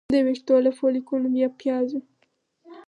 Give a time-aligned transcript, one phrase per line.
[0.13, 1.99] د ویښتو له فولیکونو یا پیازو